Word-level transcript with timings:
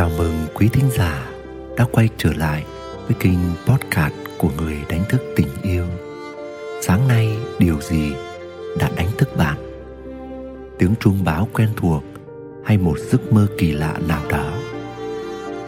Chào 0.00 0.10
mừng 0.18 0.46
quý 0.54 0.68
thính 0.68 0.90
giả 0.90 1.30
đã 1.76 1.84
quay 1.92 2.08
trở 2.16 2.32
lại 2.36 2.64
với 3.06 3.16
kênh 3.20 3.38
podcast 3.66 4.14
của 4.38 4.48
người 4.58 4.76
đánh 4.88 5.04
thức 5.08 5.22
tình 5.36 5.48
yêu. 5.62 5.84
Sáng 6.82 7.08
nay 7.08 7.36
điều 7.58 7.80
gì 7.80 8.12
đã 8.78 8.90
đánh 8.96 9.08
thức 9.18 9.36
bạn? 9.36 9.56
Tiếng 10.78 10.94
chuông 11.00 11.24
báo 11.24 11.48
quen 11.52 11.68
thuộc 11.76 12.04
hay 12.64 12.78
một 12.78 12.98
giấc 12.98 13.32
mơ 13.32 13.46
kỳ 13.58 13.72
lạ 13.72 13.98
nào 14.08 14.22
đó? 14.30 14.52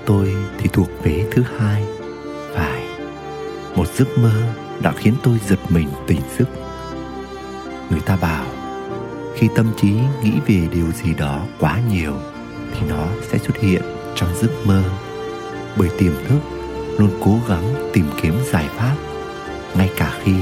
Tôi 0.06 0.34
thì 0.58 0.68
thuộc 0.72 0.88
vế 1.02 1.24
thứ 1.30 1.42
hai. 1.58 1.84
Phải, 2.54 2.82
một 3.76 3.86
giấc 3.94 4.18
mơ 4.18 4.42
đã 4.82 4.92
khiến 4.92 5.14
tôi 5.22 5.38
giật 5.48 5.60
mình 5.68 5.88
tỉnh 6.06 6.20
giấc. 6.38 6.48
Người 7.90 8.00
ta 8.06 8.16
bảo 8.16 8.46
khi 9.34 9.48
tâm 9.56 9.66
trí 9.80 9.92
nghĩ 10.22 10.32
về 10.46 10.68
điều 10.72 10.92
gì 10.92 11.14
đó 11.14 11.46
quá 11.60 11.80
nhiều 11.90 12.14
thì 12.72 12.86
nó 12.88 13.08
sẽ 13.30 13.38
xuất 13.38 13.56
hiện 13.56 13.82
trong 14.16 14.34
giấc 14.40 14.50
mơ. 14.64 14.82
Bởi 15.76 15.88
tiềm 15.98 16.12
thức 16.28 16.40
luôn 16.98 17.10
cố 17.24 17.38
gắng 17.48 17.90
tìm 17.92 18.10
kiếm 18.22 18.34
giải 18.52 18.68
pháp, 18.68 18.96
ngay 19.76 19.90
cả 19.96 20.18
khi 20.22 20.34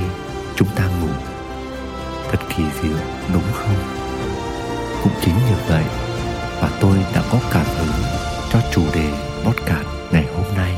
chúng 0.57 0.69
ta 0.77 0.89
ngủ. 1.01 1.09
Thật 2.31 2.39
kỳ 2.57 2.65
diệu 2.83 2.99
đúng 3.33 3.53
không? 3.55 3.77
Cũng 5.03 5.13
chính 5.21 5.35
như 5.35 5.57
vậy 5.69 5.85
mà 6.63 6.69
tôi 6.81 6.97
đã 7.15 7.23
có 7.33 7.39
cảm 7.53 7.67
hứng 7.79 8.03
cho 8.51 8.61
chủ 8.73 8.83
đề 8.95 9.13
podcast 9.45 9.87
ngày 10.13 10.27
hôm 10.35 10.57
nay. 10.57 10.75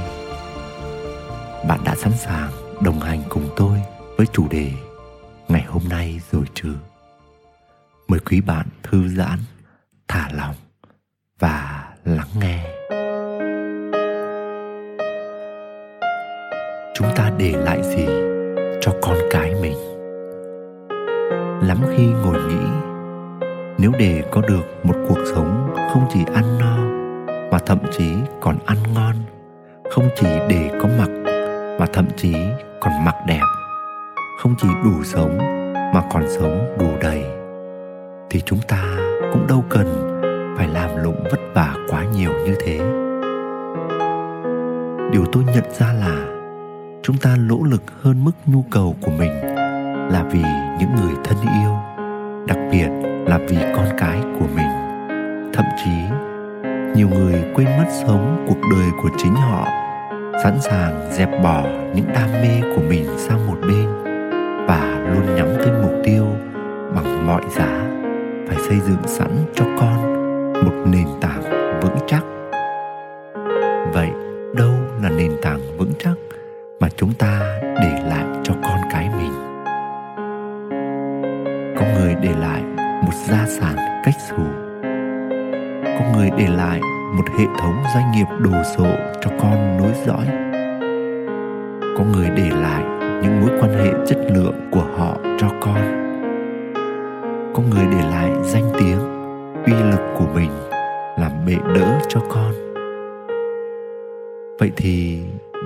Bạn 1.69 1.81
đã 1.85 1.95
sẵn 1.95 2.13
sàng 2.19 2.51
đồng 2.81 3.01
hành 3.01 3.23
cùng 3.29 3.49
tôi 3.57 3.79
với 4.17 4.27
chủ 4.33 4.49
đề 4.49 4.73
ngày 5.49 5.65
hôm 5.69 5.83
nay 5.89 6.21
rồi 6.33 6.45
chứ? 6.55 6.69
Mời 8.09 8.21
quý 8.21 8.41
bạn 8.41 8.67
thư 8.83 9.09
giãn, 9.09 9.39
thả 10.09 10.29
lòng 10.33 10.55
và 11.39 11.89
lắng 12.05 12.29
nghe. 12.41 12.82
Chúng 17.03 17.17
ta 17.17 17.31
để 17.39 17.53
lại 17.65 17.83
gì 17.83 18.07
cho 18.81 18.93
con 19.03 19.17
cái 19.31 19.55
mình? 19.63 19.75
Lắm 21.69 21.79
khi 21.97 22.07
ngồi 22.07 22.37
nghĩ, 22.49 22.67
nếu 23.79 23.91
để 23.99 24.23
có 24.31 24.41
được 24.41 24.63
một 24.83 24.95
cuộc 25.09 25.19
sống 25.35 25.75
không 25.93 26.05
chỉ 26.13 26.21
ăn 26.35 26.59
no 26.61 26.77
mà 27.51 27.59
thậm 27.67 27.79
chí 27.91 28.15
còn 28.41 28.57
ăn 28.67 28.77
ngon, 28.95 29.15
không 29.91 30.09
chỉ 30.17 30.27
để 30.49 30.71
có 30.83 30.89
mặc 30.99 31.11
mà 31.81 31.87
thậm 31.93 32.07
chí 32.17 32.35
còn 32.81 32.93
mặc 33.05 33.15
đẹp, 33.27 33.43
không 34.43 34.55
chỉ 34.59 34.69
đủ 34.85 35.05
sống 35.05 35.39
mà 35.95 36.03
còn 36.13 36.25
sống 36.29 36.77
đủ 36.79 36.89
đầy, 37.01 37.25
thì 38.31 38.41
chúng 38.41 38.61
ta 38.69 38.83
cũng 39.33 39.47
đâu 39.47 39.65
cần 39.71 40.19
phải 40.57 40.69
làm 40.69 41.05
lụng 41.05 41.25
vất 41.31 41.41
vả 41.55 41.75
quá 41.89 42.05
nhiều 42.15 42.31
như 42.47 42.55
thế. 42.65 42.79
Điều 45.13 45.25
tôi 45.33 45.45
nhận 45.55 45.65
ra 45.71 45.93
là 46.01 46.32
chúng 47.03 47.17
ta 47.17 47.37
nỗ 47.37 47.63
lực 47.63 47.83
hơn 48.03 48.25
mức 48.25 48.33
nhu 48.47 48.65
cầu 48.71 48.97
của 49.01 49.11
mình 49.19 49.31
là 50.13 50.25
vì 50.33 50.43
những 50.79 50.95
người 50.97 51.15
thân 51.25 51.39
yêu, 51.41 51.77
đặc 52.47 52.59
biệt 52.73 52.89
là 53.27 53.39
vì 53.49 53.57
con 53.77 53.87
cái 53.99 54.21
của 54.39 54.47
mình. 54.57 54.67
Thậm 55.53 55.65
chí, 55.85 55.91
nhiều 56.95 57.09
người 57.09 57.45
quên 57.55 57.67
mất 57.67 57.87
sống 57.91 58.47
cuộc 58.49 58.61
đời 58.71 58.89
của 59.03 59.09
chính 59.19 59.35
họ, 59.35 59.69
sẵn 60.43 60.61
sàng 60.61 61.13
dẹp 61.13 61.43
bỏ 61.43 61.63
những 61.95 62.07
đam 62.15 62.33
mê 62.33 62.61
của 62.77 62.83
mình 62.89 63.07
sang 63.19 63.47
một 63.47 63.57
bên 63.61 63.87
và 64.67 65.11
luôn 65.15 65.35
nhắm 65.35 65.47
tới 65.59 65.73
mục 65.83 65.95
tiêu 66.05 66.27
bằng 66.95 67.27
mọi 67.27 67.43
giá 67.57 67.89
phải 68.49 68.57
xây 68.69 68.81
dựng 68.81 69.03
sẵn 69.07 69.31
cho 69.55 69.65
con 69.81 70.22
thống 87.59 87.83
doanh 87.95 88.13
nghiệp 88.13 88.27
đồ 88.39 88.63
sộ 88.77 88.87
cho 89.21 89.31
con 89.41 89.77
nối 89.77 89.93
dõi. 90.07 90.27
Có 91.99 92.05
người 92.13 92.29
để 92.37 92.51
lại 92.63 92.85
những 93.23 93.41
mối 93.41 93.51
quan 93.61 93.73
hệ 93.73 93.93
chất 94.07 94.19
lượng 94.35 94.55
của 94.71 94.85
họ 94.97 95.17
cho 95.39 95.49
con. 95.61 96.03
Có 97.55 97.63
người 97.71 97.87
để 97.93 98.09
lại 98.11 98.31
danh 98.43 98.73
tiếng, 98.79 98.99
uy 99.67 99.73
lực 99.73 100.01
của 100.19 100.27
mình 100.35 100.51
làm 101.19 101.31
bệ 101.47 101.57
đỡ 101.75 101.99
cho 102.09 102.21
con. 102.29 102.53
Vậy 104.59 104.73
thì 104.77 105.19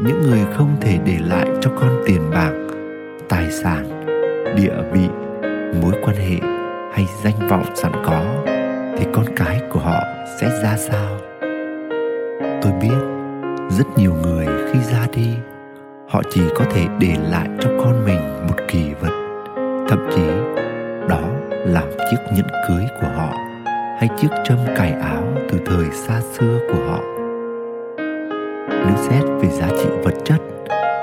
những 0.05 0.23
người 0.23 0.45
không 0.57 0.77
thể 0.81 0.99
để 1.05 1.17
lại 1.29 1.47
cho 1.61 1.71
con 1.81 1.91
tiền 2.07 2.31
bạc, 2.31 2.53
tài 3.29 3.51
sản, 3.51 4.05
địa 4.57 4.75
vị, 4.93 5.09
mối 5.83 5.93
quan 6.03 6.17
hệ 6.17 6.37
hay 6.93 7.07
danh 7.25 7.49
vọng 7.49 7.65
sẵn 7.75 7.93
có 8.05 8.25
thì 8.99 9.07
con 9.13 9.25
cái 9.37 9.61
của 9.73 9.81
họ 9.81 10.01
sẽ 10.41 10.49
ra 10.63 10.77
sao? 10.77 11.36
Tôi 12.63 12.73
biết 12.73 12.99
rất 13.71 13.87
nhiều 13.97 14.15
người 14.23 14.47
khi 14.73 14.79
ra 14.93 15.07
đi, 15.13 15.37
họ 16.09 16.23
chỉ 16.31 16.41
có 16.59 16.65
thể 16.71 16.87
để 17.01 17.17
lại 17.31 17.49
cho 17.61 17.71
con 17.85 18.05
mình 18.05 18.47
một 18.49 18.57
kỳ 18.69 18.95
vật. 19.01 19.13
Thậm 19.89 20.09
chí, 20.15 20.27
đó 21.09 21.21
là 21.51 21.83
chiếc 22.11 22.17
nhẫn 22.35 22.47
cưới 22.69 22.85
của 23.01 23.09
họ 23.17 23.33
hay 23.99 24.09
chiếc 24.19 24.29
châm 24.45 24.59
cài 24.77 24.93
áo 24.93 25.23
từ 25.51 25.59
thời 25.67 25.91
xa 25.91 26.21
xưa 26.21 26.59
của 26.69 26.85
họ. 26.91 27.01
Nếu 28.69 28.97
xét 28.97 29.25
về 29.25 29.49
giá 29.49 29.69
trị 29.69 29.89
vật 30.05 30.15
chất, 30.25 30.41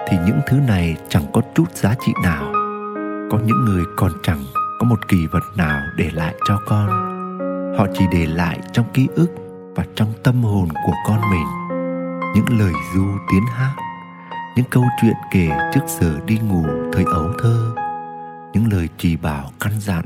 thì 0.07 0.17
những 0.25 0.39
thứ 0.47 0.57
này 0.67 0.97
chẳng 1.09 1.23
có 1.33 1.41
chút 1.55 1.75
giá 1.75 1.95
trị 2.05 2.13
nào. 2.23 2.53
Có 3.31 3.37
những 3.45 3.65
người 3.65 3.83
còn 3.95 4.11
chẳng 4.23 4.43
có 4.79 4.85
một 4.85 5.07
kỳ 5.07 5.17
vật 5.31 5.43
nào 5.57 5.79
để 5.97 6.09
lại 6.13 6.35
cho 6.47 6.59
con. 6.67 6.89
Họ 7.77 7.87
chỉ 7.93 8.05
để 8.11 8.25
lại 8.25 8.59
trong 8.71 8.85
ký 8.93 9.07
ức 9.15 9.29
và 9.75 9.85
trong 9.95 10.13
tâm 10.23 10.44
hồn 10.44 10.67
của 10.85 10.94
con 11.07 11.22
mình. 11.31 11.45
Những 12.35 12.59
lời 12.59 12.73
du 12.95 13.06
tiếng 13.31 13.45
hát, 13.53 13.73
những 14.56 14.66
câu 14.69 14.84
chuyện 15.01 15.13
kể 15.31 15.50
trước 15.73 15.81
giờ 15.88 16.19
đi 16.25 16.38
ngủ 16.38 16.66
thời 16.94 17.03
ấu 17.03 17.28
thơ, 17.39 17.75
những 18.53 18.72
lời 18.72 18.89
chỉ 18.97 19.16
bảo 19.16 19.50
căn 19.59 19.73
dặn 19.79 20.06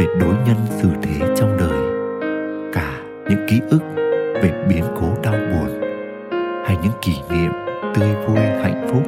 về 0.00 0.06
đối 0.20 0.34
nhân 0.34 0.56
xử 0.70 0.88
thế 1.02 1.34
trong 1.36 1.56
đời, 1.56 1.80
cả 2.72 3.00
những 3.30 3.46
ký 3.48 3.60
ức 3.70 3.82
về 4.42 4.66
biến 4.68 4.84
cố 5.00 5.08
đau 5.22 5.34
buồn 5.34 5.80
hay 6.66 6.76
những 6.82 6.92
kỷ 7.02 7.12
niệm 7.30 7.52
tươi 7.94 8.14
vui 8.14 8.38
hạnh 8.38 8.88
phúc. 8.92 9.02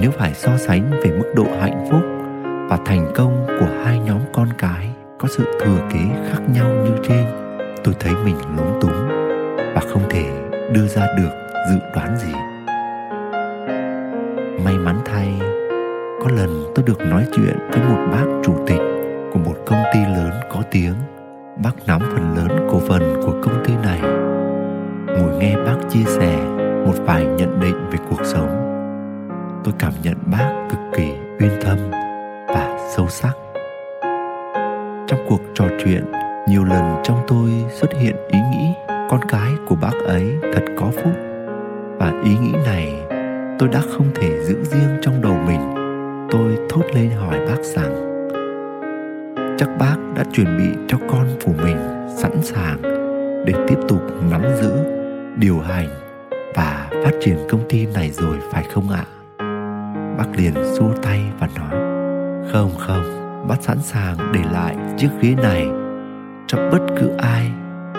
Nếu 0.00 0.10
phải 0.10 0.34
so 0.34 0.56
sánh 0.56 0.90
về 0.90 1.10
mức 1.10 1.32
độ 1.36 1.46
hạnh 1.60 1.86
phúc 1.90 2.02
và 2.70 2.78
thành 2.86 3.12
công 3.14 3.46
của 3.60 3.82
hai 3.84 3.98
nhóm 3.98 4.20
con 4.32 4.48
cái 4.58 4.90
có 5.18 5.28
sự 5.28 5.44
thừa 5.60 5.88
kế 5.92 6.30
khác 6.30 6.40
nhau 6.54 6.70
như 6.84 6.92
trên 7.08 7.47
tôi 7.84 7.94
thấy 8.00 8.12
mình 8.24 8.36
lúng 8.56 8.78
túng 8.80 9.08
và 9.74 9.80
không 9.92 10.02
thể 10.10 10.24
đưa 10.72 10.86
ra 10.86 11.06
được 11.16 11.30
dự 11.70 11.78
đoán 11.94 12.16
gì. 12.16 12.32
May 14.64 14.74
mắn 14.74 14.98
thay, 15.04 15.34
có 16.20 16.30
lần 16.36 16.72
tôi 16.74 16.84
được 16.86 17.00
nói 17.00 17.26
chuyện 17.36 17.58
với 17.70 17.80
một 17.88 18.06
bác 18.12 18.24
chủ 18.44 18.54
tịch 18.66 18.80
của 19.32 19.38
một 19.38 19.54
công 19.66 19.82
ty 19.94 20.00
lớn 20.00 20.30
có 20.50 20.62
tiếng. 20.70 20.94
Bác 21.62 21.86
nắm 21.86 22.00
phần 22.00 22.36
lớn 22.36 22.68
cổ 22.70 22.78
phần 22.88 23.22
của 23.26 23.32
công 23.42 23.64
ty 23.64 23.72
này. 23.82 24.00
Ngồi 25.06 25.36
nghe 25.38 25.56
bác 25.56 25.76
chia 25.88 26.04
sẻ 26.04 26.36
một 26.86 26.94
vài 27.06 27.26
nhận 27.26 27.60
định 27.60 27.90
về 27.90 27.98
cuộc 28.10 28.24
sống, 28.24 28.64
tôi 29.64 29.74
cảm 29.78 29.92
nhận 30.02 30.16
bác 30.26 30.68
cực 30.70 30.80
kỳ 30.96 31.12
uyên 31.40 31.50
thâm 31.60 31.78
và 32.48 32.78
sâu 32.96 33.08
sắc. 33.08 33.32
Trong 35.06 35.20
cuộc 35.28 35.40
trò 35.54 35.64
chuyện 35.84 36.04
nhiều 36.48 36.64
lần 36.64 37.02
trong 37.04 37.18
tôi 37.28 37.50
xuất 37.70 37.92
hiện 38.00 38.16
ý 38.28 38.38
nghĩ 38.52 38.72
con 39.10 39.20
cái 39.28 39.52
của 39.66 39.74
bác 39.74 39.92
ấy 40.06 40.36
thật 40.42 40.62
có 40.76 40.90
phúc. 40.96 41.12
Và 41.98 42.22
ý 42.24 42.36
nghĩ 42.38 42.52
này 42.66 42.94
tôi 43.58 43.68
đã 43.68 43.80
không 43.96 44.06
thể 44.14 44.44
giữ 44.44 44.64
riêng 44.64 44.98
trong 45.02 45.22
đầu 45.22 45.36
mình. 45.46 45.74
Tôi 46.30 46.58
thốt 46.70 46.82
lên 46.94 47.10
hỏi 47.10 47.38
bác 47.46 47.62
rằng, 47.62 47.94
chắc 49.58 49.68
bác 49.78 49.96
đã 50.16 50.24
chuẩn 50.32 50.58
bị 50.58 50.78
cho 50.88 50.98
con 51.10 51.26
của 51.44 51.52
mình 51.64 51.76
sẵn 52.16 52.42
sàng 52.42 52.82
để 53.46 53.52
tiếp 53.68 53.78
tục 53.88 54.02
nắm 54.30 54.42
giữ, 54.62 54.72
điều 55.36 55.58
hành 55.58 55.88
và 56.54 56.88
phát 57.04 57.12
triển 57.20 57.36
công 57.50 57.68
ty 57.68 57.86
này 57.86 58.10
rồi, 58.10 58.36
phải 58.52 58.64
không 58.74 58.90
ạ? 58.90 59.04
Bác 60.18 60.36
liền 60.36 60.54
xua 60.78 60.92
tay 61.02 61.20
và 61.40 61.48
nói, 61.56 61.80
không 62.52 62.70
không, 62.78 63.04
bác 63.48 63.62
sẵn 63.62 63.78
sàng 63.82 64.16
để 64.34 64.40
lại 64.52 64.76
chiếc 64.96 65.08
ghế 65.20 65.34
này 65.42 65.68
cho 66.48 66.70
bất 66.72 66.86
cứ 67.00 67.16
ai 67.18 67.50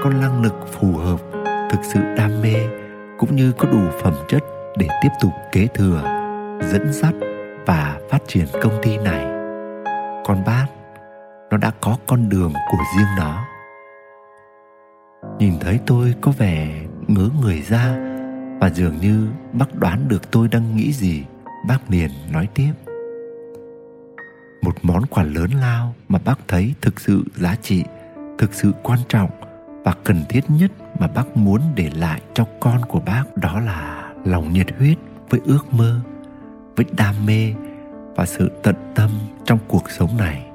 có 0.03 0.09
năng 0.09 0.41
lực 0.41 0.53
phù 0.71 0.91
hợp, 0.91 1.19
thực 1.71 1.79
sự 1.83 1.99
đam 2.17 2.41
mê 2.41 2.55
cũng 3.19 3.35
như 3.35 3.51
có 3.57 3.69
đủ 3.71 3.81
phẩm 4.01 4.13
chất 4.27 4.43
để 4.77 4.87
tiếp 5.03 5.09
tục 5.21 5.31
kế 5.51 5.67
thừa, 5.67 6.01
dẫn 6.61 6.93
dắt 6.93 7.13
và 7.65 7.99
phát 8.09 8.19
triển 8.27 8.45
công 8.61 8.79
ty 8.83 8.97
này. 8.97 9.25
Còn 10.25 10.43
bác, 10.45 10.65
nó 11.51 11.57
đã 11.57 11.71
có 11.81 11.97
con 12.07 12.29
đường 12.29 12.53
của 12.71 12.77
riêng 12.97 13.07
nó. 13.17 13.45
Nhìn 15.39 15.53
thấy 15.59 15.79
tôi 15.87 16.13
có 16.21 16.31
vẻ 16.31 16.81
ngớ 17.07 17.29
người 17.41 17.61
ra 17.61 17.97
và 18.61 18.69
dường 18.69 18.97
như 18.97 19.27
bác 19.53 19.75
đoán 19.75 20.07
được 20.07 20.31
tôi 20.31 20.47
đang 20.47 20.75
nghĩ 20.75 20.93
gì, 20.93 21.23
bác 21.67 21.79
liền 21.89 22.09
nói 22.31 22.47
tiếp. 22.53 22.71
Một 24.61 24.75
món 24.81 25.05
quà 25.05 25.23
lớn 25.23 25.49
lao 25.61 25.93
mà 26.07 26.19
bác 26.25 26.39
thấy 26.47 26.73
thực 26.81 26.99
sự 26.99 27.23
giá 27.35 27.55
trị 27.61 27.83
thực 28.39 28.53
sự 28.53 28.73
quan 28.83 28.99
trọng 29.09 29.29
và 29.83 29.93
cần 30.03 30.23
thiết 30.29 30.41
nhất 30.49 30.71
mà 30.99 31.07
bác 31.07 31.37
muốn 31.37 31.61
để 31.75 31.89
lại 31.95 32.21
cho 32.33 32.45
con 32.59 32.85
của 32.85 32.99
bác 32.99 33.23
đó 33.35 33.59
là 33.59 34.11
lòng 34.25 34.53
nhiệt 34.53 34.67
huyết 34.77 34.97
với 35.29 35.41
ước 35.45 35.73
mơ, 35.73 35.99
với 36.75 36.85
đam 36.97 37.25
mê 37.25 37.53
và 38.15 38.25
sự 38.25 38.51
tận 38.63 38.75
tâm 38.95 39.09
trong 39.45 39.59
cuộc 39.67 39.91
sống 39.91 40.17
này 40.17 40.45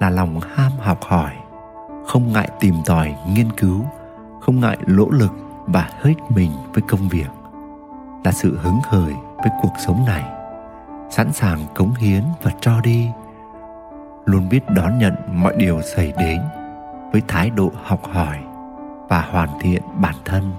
là 0.00 0.10
lòng 0.10 0.40
ham 0.40 0.72
học 0.78 0.98
hỏi, 1.02 1.32
không 2.06 2.32
ngại 2.32 2.48
tìm 2.60 2.74
tòi 2.86 3.14
nghiên 3.28 3.52
cứu, 3.52 3.84
không 4.40 4.60
ngại 4.60 4.78
lỗ 4.86 5.10
lực 5.10 5.32
và 5.66 5.90
hết 6.00 6.14
mình 6.28 6.50
với 6.74 6.82
công 6.88 7.08
việc. 7.08 7.28
Là 8.24 8.32
sự 8.32 8.58
hứng 8.62 8.80
khởi 8.90 9.12
với 9.36 9.50
cuộc 9.62 9.72
sống 9.86 10.04
này, 10.06 10.24
sẵn 11.10 11.32
sàng 11.32 11.58
cống 11.74 11.94
hiến 11.94 12.22
và 12.42 12.50
cho 12.60 12.80
đi. 12.80 13.08
Luôn 14.24 14.48
biết 14.48 14.60
đón 14.68 14.98
nhận 14.98 15.14
mọi 15.32 15.54
điều 15.56 15.82
xảy 15.82 16.12
đến 16.18 16.38
với 17.12 17.22
thái 17.28 17.50
độ 17.50 17.72
học 17.84 18.00
hỏi 18.12 18.38
và 19.08 19.20
hoàn 19.20 19.48
thiện 19.60 19.82
bản 20.00 20.14
thân 20.24 20.52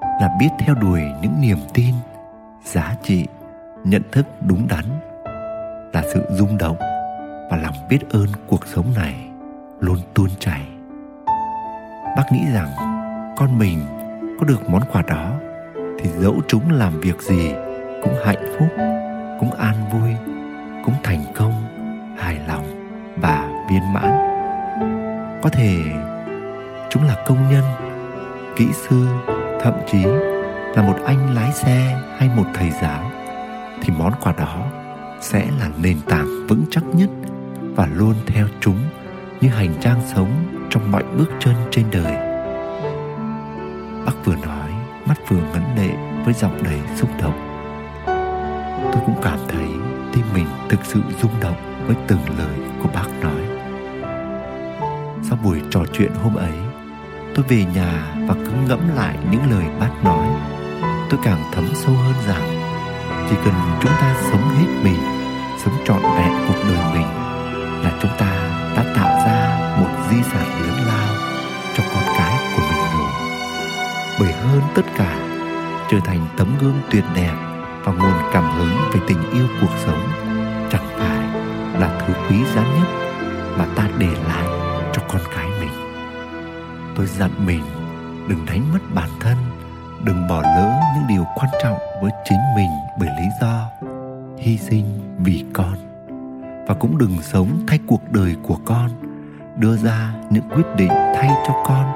là 0.00 0.36
biết 0.40 0.48
theo 0.58 0.74
đuổi 0.74 1.00
những 1.22 1.40
niềm 1.40 1.58
tin, 1.74 1.94
giá 2.64 2.96
trị, 3.02 3.26
nhận 3.84 4.02
thức 4.12 4.26
đúng 4.48 4.68
đắn 4.68 4.84
là 5.92 6.02
sự 6.14 6.26
rung 6.30 6.58
động 6.58 6.76
và 7.50 7.56
lòng 7.62 7.74
biết 7.88 7.98
ơn 8.10 8.26
cuộc 8.46 8.66
sống 8.66 8.86
này 8.96 9.14
luôn 9.80 9.98
tuôn 10.14 10.28
chảy. 10.38 10.60
Bác 12.16 12.32
nghĩ 12.32 12.40
rằng 12.54 12.68
con 13.36 13.58
mình 13.58 13.78
có 14.40 14.46
được 14.46 14.70
món 14.70 14.82
quà 14.92 15.02
đó 15.02 15.32
thì 15.98 16.10
dẫu 16.18 16.34
chúng 16.48 16.72
làm 16.72 17.00
việc 17.00 17.20
gì 17.20 17.52
cũng 18.02 18.14
hạnh 18.24 18.54
phúc, 18.58 18.68
cũng 19.40 19.50
an 19.50 19.74
vui, 19.92 20.10
cũng 20.84 20.94
thành 21.02 21.24
công, 21.34 21.52
hài 22.18 22.38
lòng 22.48 22.64
và 23.16 23.64
viên 23.70 23.92
mãn 23.92 24.33
có 25.44 25.50
thể 25.50 25.78
chúng 26.90 27.02
là 27.02 27.16
công 27.26 27.50
nhân, 27.50 27.64
kỹ 28.56 28.66
sư, 28.72 29.06
thậm 29.62 29.74
chí 29.92 30.04
là 30.74 30.82
một 30.82 30.96
anh 31.04 31.34
lái 31.34 31.52
xe 31.52 32.00
hay 32.18 32.30
một 32.36 32.44
thầy 32.54 32.70
giáo, 32.82 33.10
thì 33.82 33.92
món 33.98 34.12
quà 34.22 34.32
đó 34.38 34.66
sẽ 35.20 35.46
là 35.60 35.68
nền 35.82 36.00
tảng 36.08 36.46
vững 36.48 36.64
chắc 36.70 36.84
nhất 36.92 37.10
và 37.76 37.88
luôn 37.94 38.14
theo 38.26 38.46
chúng 38.60 38.78
như 39.40 39.48
hành 39.48 39.74
trang 39.80 40.00
sống 40.14 40.30
trong 40.70 40.92
mọi 40.92 41.02
bước 41.18 41.30
chân 41.40 41.54
trên 41.70 41.84
đời. 41.92 42.14
Bác 44.06 44.24
vừa 44.24 44.36
nói, 44.36 44.70
mắt 45.06 45.16
vừa 45.28 45.40
ngấn 45.52 45.62
lệ 45.76 45.94
với 46.24 46.34
giọng 46.34 46.62
đầy 46.62 46.80
xúc 46.96 47.10
động. 47.22 47.64
Tôi 48.92 49.02
cũng 49.06 49.20
cảm 49.22 49.38
thấy 49.48 49.66
tim 50.12 50.24
mình 50.34 50.46
thực 50.68 50.80
sự 50.84 51.00
rung 51.22 51.40
động 51.40 51.86
với 51.86 51.96
từng 52.06 52.38
lời 52.38 52.58
của 52.82 52.88
bác 52.94 53.08
nói 53.22 53.43
buổi 55.44 55.60
trò 55.70 55.80
chuyện 55.92 56.12
hôm 56.22 56.34
ấy. 56.34 56.52
Tôi 57.34 57.44
về 57.48 57.64
nhà 57.74 58.14
và 58.28 58.34
cứ 58.34 58.52
ngẫm 58.68 58.96
lại 58.96 59.16
những 59.30 59.50
lời 59.50 59.64
bác 59.80 60.04
nói. 60.04 60.26
Tôi 61.10 61.20
càng 61.24 61.42
thấm 61.52 61.64
sâu 61.74 61.94
hơn 61.94 62.14
rằng, 62.26 62.62
chỉ 63.30 63.36
cần 63.44 63.54
chúng 63.80 63.92
ta 64.00 64.14
sống 64.30 64.54
hết 64.58 64.66
mình, 64.84 65.00
sống 65.64 65.74
trọn 65.84 66.02
vẹn 66.02 66.32
cuộc 66.48 66.58
đời 66.68 66.94
mình, 66.94 67.06
là 67.82 67.98
chúng 68.02 68.10
ta 68.18 68.32
đã 68.76 68.84
tạo 68.96 69.26
ra 69.26 69.58
một 69.80 69.90
di 70.10 70.22
sản 70.22 70.46
lớn 70.62 70.86
lao 70.86 71.14
cho 71.76 71.82
con 71.94 72.04
cái 72.18 72.38
của 72.56 72.62
mình 72.62 72.84
rồi. 72.98 73.10
Bởi 74.20 74.32
hơn 74.32 74.62
tất 74.74 74.84
cả, 74.96 75.16
trở 75.90 75.98
thành 76.04 76.26
tấm 76.36 76.48
gương 76.60 76.80
tuyệt 76.90 77.04
đẹp 77.14 77.34
và 77.84 77.92
nguồn 77.92 78.30
cảm 78.32 78.50
hứng 78.58 78.76
về 78.92 79.00
tình 79.08 79.30
yêu 79.32 79.46
cuộc 79.60 79.72
sống 79.86 80.08
chẳng 80.70 80.86
phải 80.98 81.42
là 81.80 82.00
thứ 82.00 82.14
quý 82.28 82.36
giá 82.54 82.62
nhất 82.62 82.88
mà 83.58 83.66
ta 83.76 83.88
để 83.98 84.08
lại 84.28 84.53
cho 84.94 85.02
con 85.08 85.20
cái 85.36 85.48
mình. 85.60 85.72
Tôi 86.96 87.06
dặn 87.06 87.30
mình, 87.46 87.62
đừng 88.28 88.46
đánh 88.46 88.72
mất 88.72 88.78
bản 88.94 89.08
thân, 89.20 89.36
đừng 90.04 90.28
bỏ 90.28 90.42
lỡ 90.42 90.80
những 90.94 91.06
điều 91.08 91.24
quan 91.34 91.50
trọng 91.62 91.78
với 92.02 92.12
chính 92.24 92.38
mình 92.56 92.70
bởi 92.98 93.08
lý 93.08 93.26
do 93.40 93.70
hy 94.38 94.58
sinh 94.58 94.84
vì 95.18 95.44
con. 95.52 95.74
Và 96.66 96.74
cũng 96.74 96.98
đừng 96.98 97.22
sống 97.22 97.64
thay 97.66 97.78
cuộc 97.86 98.12
đời 98.12 98.36
của 98.42 98.58
con, 98.64 98.90
đưa 99.56 99.76
ra 99.76 100.14
những 100.30 100.48
quyết 100.50 100.66
định 100.76 100.88
thay 100.88 101.30
cho 101.46 101.62
con. 101.66 101.94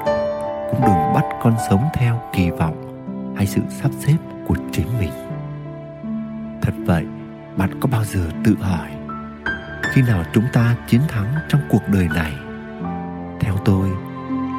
Cũng 0.71 0.81
đừng 0.81 1.13
bắt 1.13 1.25
con 1.41 1.55
sống 1.69 1.89
theo 1.93 2.21
kỳ 2.33 2.49
vọng 2.49 2.75
hay 3.37 3.47
sự 3.47 3.61
sắp 3.69 3.91
xếp 3.99 4.17
của 4.47 4.55
chính 4.71 4.87
mình. 4.99 5.11
Thật 6.61 6.73
vậy, 6.85 7.05
bạn 7.57 7.79
có 7.79 7.89
bao 7.91 8.03
giờ 8.03 8.29
tự 8.45 8.55
hỏi 8.61 8.89
khi 9.93 10.01
nào 10.01 10.23
chúng 10.33 10.45
ta 10.53 10.75
chiến 10.87 11.01
thắng 11.07 11.33
trong 11.49 11.61
cuộc 11.69 11.81
đời 11.87 12.07
này? 12.15 12.33
Tôi. 13.69 13.89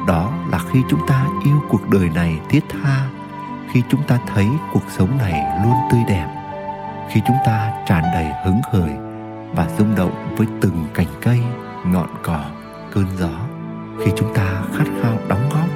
Đó 0.07 0.31
là 0.51 0.59
khi 0.71 0.79
chúng 0.89 1.07
ta 1.07 1.25
yêu 1.43 1.55
cuộc 1.69 1.89
đời 1.89 2.09
này 2.15 2.39
thiết 2.49 2.63
tha, 2.69 3.07
khi 3.71 3.83
chúng 3.89 4.03
ta 4.03 4.19
thấy 4.33 4.47
cuộc 4.73 4.83
sống 4.89 5.17
này 5.17 5.63
luôn 5.63 5.73
tươi 5.91 6.01
đẹp, 6.07 6.27
khi 7.09 7.21
chúng 7.27 7.37
ta 7.45 7.71
tràn 7.87 8.03
đầy 8.13 8.27
hứng 8.45 8.61
khởi 8.71 8.91
và 9.55 9.67
rung 9.77 9.95
động 9.95 10.35
với 10.37 10.47
từng 10.61 10.85
cành 10.93 11.07
cây, 11.21 11.39
ngọn 11.85 12.07
cỏ, 12.23 12.45
cơn 12.93 13.05
gió, 13.17 13.39
khi 14.05 14.11
chúng 14.17 14.33
ta 14.33 14.63
khát 14.77 14.85
khao 15.01 15.17
đóng 15.27 15.49
góp 15.53 15.67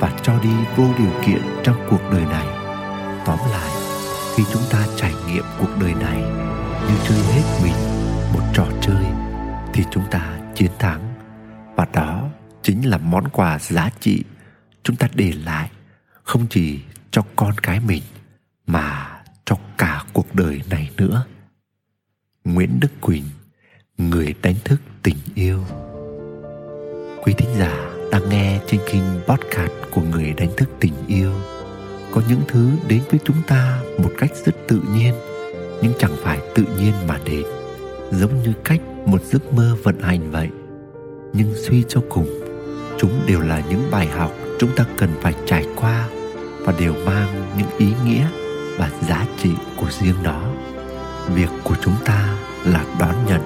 và 0.00 0.10
cho 0.22 0.32
đi 0.42 0.52
vô 0.76 0.84
điều 0.98 1.12
kiện 1.22 1.42
trong 1.62 1.76
cuộc 1.90 2.10
đời 2.12 2.24
này. 2.30 2.46
Tóm 3.24 3.38
lại, 3.52 3.70
khi 4.34 4.44
chúng 4.52 4.62
ta 4.72 4.78
trải 4.96 5.12
nghiệm 5.26 5.44
cuộc 5.60 5.78
đời 5.80 5.94
này 5.94 6.22
như 6.88 6.94
chơi 7.08 7.18
hết 7.18 7.42
mình 7.62 7.74
một 8.34 8.42
trò 8.52 8.64
chơi 8.80 9.04
thì 9.72 9.84
chúng 9.90 10.04
ta 10.10 10.20
chiến 10.54 10.70
thắng. 10.78 11.00
Và 11.76 11.86
đó 11.92 12.20
chính 12.70 12.90
là 12.90 12.98
món 12.98 13.28
quà 13.28 13.58
giá 13.58 13.90
trị. 14.00 14.24
Chúng 14.82 14.96
ta 14.96 15.08
để 15.14 15.32
lại 15.44 15.70
không 16.22 16.46
chỉ 16.50 16.80
cho 17.10 17.22
con 17.36 17.54
cái 17.62 17.80
mình 17.80 18.02
mà 18.66 19.20
cho 19.44 19.56
cả 19.78 20.04
cuộc 20.12 20.34
đời 20.34 20.62
này 20.70 20.90
nữa. 20.96 21.26
Nguyễn 22.44 22.80
đức 22.80 23.00
quỳnh, 23.00 23.24
người 23.98 24.34
đánh 24.42 24.54
thức 24.64 24.80
tình 25.02 25.16
yêu. 25.34 25.64
Quý 27.22 27.32
thính 27.38 27.48
giả 27.58 27.90
đang 28.12 28.28
nghe 28.28 28.60
trên 28.66 28.80
kênh 28.92 29.04
podcast 29.26 29.72
của 29.90 30.02
người 30.02 30.34
đánh 30.36 30.50
thức 30.56 30.68
tình 30.80 30.94
yêu, 31.06 31.32
có 32.12 32.22
những 32.28 32.42
thứ 32.48 32.70
đến 32.88 33.02
với 33.10 33.20
chúng 33.24 33.42
ta 33.46 33.82
một 33.98 34.10
cách 34.18 34.30
rất 34.44 34.54
tự 34.68 34.82
nhiên, 34.94 35.14
nhưng 35.82 35.92
chẳng 35.98 36.16
phải 36.22 36.38
tự 36.54 36.64
nhiên 36.78 36.94
mà 37.08 37.18
đến, 37.24 37.44
giống 38.12 38.42
như 38.42 38.52
cách 38.64 38.80
một 39.06 39.22
giấc 39.24 39.52
mơ 39.52 39.76
vận 39.82 40.00
hành 40.00 40.30
vậy. 40.30 40.48
Nhưng 41.32 41.54
suy 41.68 41.84
cho 41.88 42.02
cùng 42.08 42.39
chúng 43.00 43.22
đều 43.26 43.40
là 43.40 43.62
những 43.68 43.88
bài 43.90 44.06
học 44.06 44.32
chúng 44.58 44.70
ta 44.76 44.84
cần 44.96 45.10
phải 45.22 45.34
trải 45.46 45.66
qua 45.76 46.08
và 46.60 46.74
đều 46.78 46.94
mang 47.06 47.28
những 47.58 47.68
ý 47.78 47.92
nghĩa 48.04 48.26
và 48.78 48.90
giá 49.08 49.26
trị 49.42 49.50
của 49.76 49.86
riêng 49.90 50.22
nó. 50.22 50.42
Việc 51.34 51.48
của 51.64 51.74
chúng 51.80 51.94
ta 52.04 52.36
là 52.64 52.84
đón 53.00 53.14
nhận, 53.26 53.40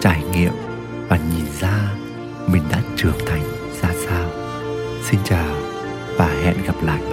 trải 0.00 0.22
nghiệm 0.32 0.52
và 1.08 1.18
nhìn 1.34 1.44
ra 1.60 1.80
mình 2.46 2.62
đã 2.70 2.80
trưởng 2.96 3.18
thành 3.26 3.42
ra 3.82 3.88
sao. 4.06 4.30
Xin 5.10 5.20
chào 5.24 5.56
và 6.16 6.26
hẹn 6.26 6.56
gặp 6.66 6.76
lại. 6.82 7.05